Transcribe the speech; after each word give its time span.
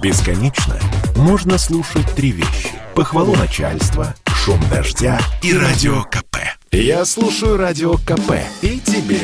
Бесконечно 0.00 0.78
можно 1.16 1.58
слушать 1.58 2.06
три 2.14 2.30
вещи. 2.30 2.70
Похвалу 2.94 3.34
начальства, 3.34 4.14
шум 4.26 4.60
дождя 4.70 5.18
и 5.42 5.52
радио 5.52 6.04
КП. 6.04 6.36
Я 6.70 7.04
слушаю 7.04 7.56
радио 7.56 7.94
КП 7.94 8.34
и 8.62 8.78
тебе 8.78 9.18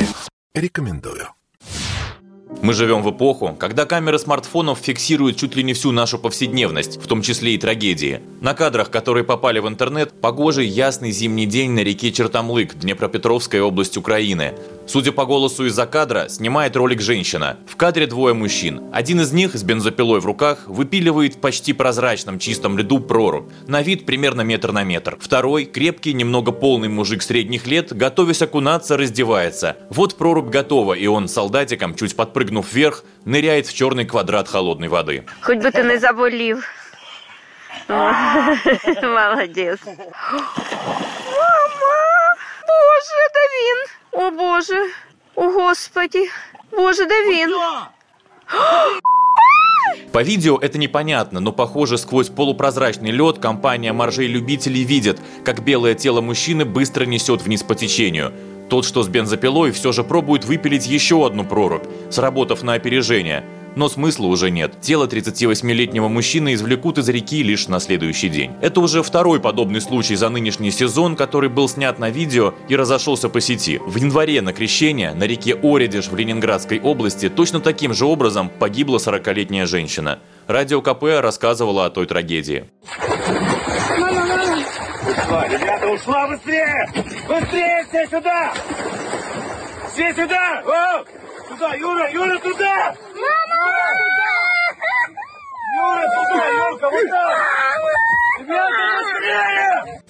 рекомендую. 0.53 1.29
Мы 2.61 2.73
живем 2.73 3.03
в 3.03 3.11
эпоху, 3.11 3.55
когда 3.57 3.85
камеры 3.85 4.17
смартфонов 4.19 4.79
фиксируют 4.79 5.37
чуть 5.37 5.55
ли 5.55 5.63
не 5.63 5.73
всю 5.73 5.91
нашу 5.91 6.17
повседневность, 6.17 7.01
в 7.01 7.07
том 7.07 7.21
числе 7.21 7.53
и 7.53 7.57
трагедии. 7.57 8.21
На 8.41 8.53
кадрах, 8.53 8.89
которые 8.89 9.23
попали 9.23 9.59
в 9.59 9.67
интернет, 9.67 10.19
погожий 10.19 10.65
ясный 10.65 11.11
зимний 11.11 11.45
день 11.45 11.71
на 11.71 11.81
реке 11.81 12.11
Чертомлык, 12.11 12.75
Днепропетровская 12.75 13.61
область 13.61 13.97
Украины. 13.97 14.53
Судя 14.87 15.11
по 15.11 15.25
голосу 15.25 15.65
из-за 15.65 15.87
кадра, 15.87 16.27
снимает 16.29 16.75
ролик 16.75 17.01
женщина. 17.01 17.57
В 17.67 17.75
кадре 17.75 18.05
двое 18.05 18.33
мужчин. 18.33 18.83
Один 18.93 19.19
из 19.21 19.31
них 19.31 19.55
с 19.55 19.63
бензопилой 19.63 20.19
в 20.19 20.25
руках 20.25 20.67
выпиливает 20.67 21.35
в 21.35 21.39
почти 21.39 21.73
прозрачном 21.73 22.37
чистом 22.37 22.77
льду 22.77 22.99
прорубь. 22.99 23.49
На 23.67 23.81
вид 23.81 24.05
примерно 24.05 24.41
метр 24.41 24.71
на 24.71 24.83
метр. 24.83 25.17
Второй, 25.19 25.65
крепкий, 25.65 26.13
немного 26.13 26.51
полный 26.51 26.87
мужик 26.87 27.23
средних 27.23 27.65
лет, 27.65 27.93
готовясь 27.93 28.41
окунаться, 28.43 28.95
раздевается. 28.95 29.75
Вот 29.89 30.17
прорубь 30.17 30.49
готова, 30.49 30.93
и 30.93 31.07
он 31.07 31.27
солдатиком, 31.27 31.95
чуть 31.95 32.15
подпрыгнув 32.15 32.71
вверх, 32.71 33.03
ныряет 33.25 33.65
в 33.67 33.73
черный 33.73 34.05
квадрат 34.05 34.47
холодной 34.47 34.87
воды. 34.87 35.25
Хоть 35.41 35.57
бы 35.57 35.71
ты 35.71 35.83
не 35.83 35.97
заболів. 35.97 36.63
Молодець. 37.89 39.79
Мама! 39.85 40.05
Боже, 42.67 43.21
де 43.33 43.43
він? 43.55 43.85
О 44.11 44.31
Боже! 44.31 44.89
О 45.95 45.99
Господі! 45.99 46.29
Боже, 46.71 47.05
де 47.05 47.29
він? 47.29 47.49
По 50.11 50.23
видео 50.23 50.57
это 50.57 50.77
непонятно, 50.77 51.39
но 51.39 51.53
похоже 51.53 51.97
сквозь 51.97 52.29
полупрозрачный 52.29 53.11
лед 53.11 53.39
компания 53.39 53.93
моржей-любителей 53.93 54.83
видит, 54.83 55.19
как 55.43 55.63
белое 55.63 55.93
тело 55.93 56.21
мужчины 56.21 56.65
быстро 56.65 57.05
несет 57.05 57.41
вниз 57.41 57.63
по 57.63 57.75
течению. 57.75 58.31
Тот, 58.69 58.85
что 58.85 59.03
с 59.03 59.07
бензопилой, 59.07 59.71
все 59.71 59.91
же 59.91 60.03
пробует 60.03 60.45
выпилить 60.45 60.87
еще 60.87 61.25
одну 61.25 61.43
прорубь, 61.43 61.85
сработав 62.09 62.63
на 62.63 62.73
опережение. 62.73 63.43
Но 63.75 63.89
смысла 63.89 64.27
уже 64.27 64.51
нет. 64.51 64.79
Тело 64.81 65.05
38-летнего 65.05 66.07
мужчины 66.07 66.53
извлекут 66.53 66.97
из 66.97 67.09
реки 67.09 67.43
лишь 67.43 67.67
на 67.67 67.79
следующий 67.79 68.29
день. 68.29 68.53
Это 68.61 68.79
уже 68.79 69.03
второй 69.03 69.39
подобный 69.39 69.81
случай 69.81 70.15
за 70.15 70.29
нынешний 70.29 70.71
сезон, 70.71 71.15
который 71.15 71.49
был 71.49 71.67
снят 71.67 71.99
на 71.99 72.09
видео 72.09 72.53
и 72.69 72.75
разошелся 72.75 73.27
по 73.29 73.41
сети. 73.41 73.79
В 73.85 73.97
январе 73.97 74.41
на 74.41 74.53
крещение 74.53 75.13
на 75.13 75.25
реке 75.25 75.55
Оредеж 75.61 76.07
в 76.07 76.15
Ленинградской 76.15 76.79
области 76.79 77.29
точно 77.29 77.59
таким 77.59 77.93
же 77.93 78.05
образом 78.05 78.49
погибла 78.49 78.97
40-летняя 78.97 79.65
женщина. 79.65 80.19
Радио 80.47 80.81
КП 80.81 81.03
рассказывала 81.21 81.85
о 81.85 81.89
той 81.89 82.05
трагедии. 82.05 82.69
Ушла, 85.05 85.47
ребята, 85.47 85.87
ушла 85.87 86.27
быстрее! 86.27 86.89
Быстрее 87.27 87.85
все 87.89 88.07
сюда! 88.07 88.53
Все 89.91 90.13
сюда! 90.13 90.63
О! 90.65 91.03
Сюда, 91.49 91.73
Юра, 91.75 92.11
Юра, 92.11 92.39
туда! 92.39 92.95
Мама! 93.13 93.55
Юра, 95.77 96.74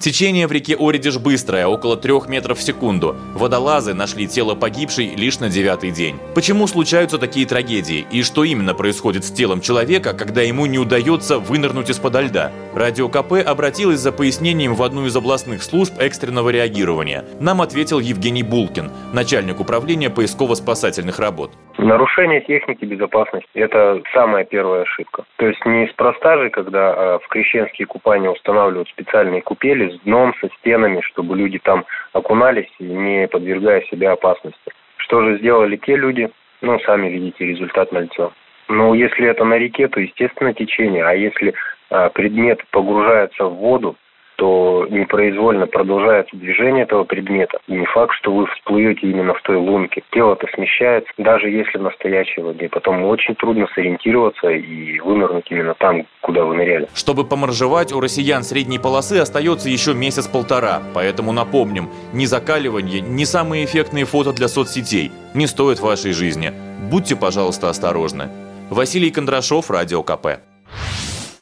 Течение 0.06 0.46
в 0.46 0.52
реке 0.52 0.76
Оредеж 0.80 1.18
быстрое, 1.18 1.66
около 1.66 1.98
трех 1.98 2.28
метров 2.30 2.60
в 2.60 2.62
секунду. 2.62 3.16
Водолазы 3.34 3.96
нашли 3.96 4.28
тело 4.28 4.54
погибшей 4.54 5.16
лишь 5.16 5.40
на 5.40 5.50
девятый 5.50 5.90
день. 5.90 6.20
Почему 6.36 6.68
случаются 6.68 7.18
такие 7.18 7.48
трагедии? 7.48 8.06
И 8.12 8.22
что 8.22 8.44
именно 8.44 8.76
происходит 8.76 9.26
с 9.26 9.32
телом 9.32 9.62
человека, 9.62 10.14
когда 10.14 10.44
ему 10.44 10.68
не 10.68 10.78
удается 10.78 11.40
вынырнуть 11.40 11.90
из-под 11.90 12.22
льда? 12.22 12.52
Радио 12.76 13.10
КП 13.10 13.34
обратилась 13.44 14.00
за 14.00 14.12
пояснением 14.12 14.76
в 14.76 14.84
одну 14.84 15.08
из 15.08 15.16
областных 15.16 15.64
служб 15.64 15.94
экстренного 15.98 16.50
реагирования. 16.50 17.26
Нам 17.40 17.64
ответил 17.64 18.00
Евгений 18.00 18.44
Булкин, 18.44 18.92
начальник 19.12 19.60
управления 19.60 20.12
поисково-спасательных 20.12 21.18
работ. 21.18 21.52
Нарушение 21.86 22.42
техники 22.42 22.84
безопасности– 22.84 23.48
это 23.54 24.02
самая 24.12 24.44
первая 24.44 24.82
ошибка. 24.82 25.24
То 25.36 25.46
есть 25.46 25.64
неспроста 25.68 26.36
же, 26.40 26.50
когда 26.50 26.92
э, 26.92 27.20
в 27.24 27.28
крещенские 27.28 27.86
купания 27.86 28.32
устанавливают 28.32 28.90
специальные 28.90 29.44
купели 29.44 29.96
с 29.96 30.00
дном, 30.00 30.34
со 30.42 30.50
стенами, 30.58 31.02
чтобы 31.02 31.38
люди 31.38 31.60
там 31.60 31.86
окунались, 32.14 32.72
не 32.80 33.28
подвергая 33.28 33.82
себя 33.82 34.14
опасности. 34.14 34.72
Что 34.98 35.22
же 35.22 35.38
сделали 35.38 35.76
те 35.78 35.96
люди? 35.96 36.32
Ну, 36.62 36.80
сами 36.80 37.08
видите 37.08 37.46
результат 37.46 37.92
на 37.92 38.00
лицо. 38.00 38.34
Ну, 38.68 38.96
если 38.96 39.28
это 39.28 39.46
на 39.46 39.60
реке, 39.60 39.88
то, 39.88 40.00
естественно, 40.00 40.56
течение. 40.56 41.06
А 41.06 41.14
если 41.14 41.54
э, 41.92 42.10
предмет 42.16 42.66
погружается 42.72 43.46
в 43.46 43.58
воду, 43.58 43.96
то 44.36 44.88
непроизвольно 44.90 45.68
продолжается 45.68 46.36
движение 46.36 46.84
этого 46.84 47.04
предмета. 47.04 47.58
И 47.68 47.74
не 47.74 47.86
факт, 47.86 48.14
что 48.16 48.34
вы 48.34 48.48
всплывете 48.48 49.08
именно 49.08 49.34
в 49.34 49.42
той 49.42 49.58
лунке. 49.58 50.04
Тело-то 50.12 50.48
смещается, 50.54 51.12
даже 51.18 51.50
если 51.50 51.78
в 51.78 51.84
настоящей 51.84 52.42
воде. 52.42 52.70
Потом 52.70 53.04
очень 53.04 53.36
трудно 53.36 53.68
сориентироваться 53.74 54.50
и 54.50 55.00
вынырнуть 55.00 55.46
именно 55.50 55.74
там, 55.76 56.06
куда 56.22 56.44
вы 56.44 56.56
ныряли. 56.56 56.88
Чтобы 56.94 57.26
поморжевать, 57.26 57.94
у 57.94 58.00
россиян 58.00 58.44
средней 58.44 58.80
полосы 58.80 59.20
остается 59.20 59.70
еще 59.70 59.94
месяц-полтора. 59.94 60.82
Поэтому 60.94 61.32
напомним, 61.32 61.90
ни 62.14 62.26
закаливание, 62.26 63.02
ни 63.02 63.24
самые 63.24 63.66
эффектные 63.66 64.06
фото 64.06 64.34
для 64.34 64.48
соцсетей 64.48 65.12
не 65.34 65.48
стоят 65.48 65.80
вашей 65.80 66.14
жизни. 66.14 66.52
Будьте, 66.90 67.16
пожалуйста, 67.16 67.70
осторожны. 67.70 68.30
Василий 68.70 69.12
Кондрашов, 69.12 69.70
Радио 69.70 70.02
КП. 70.02 70.55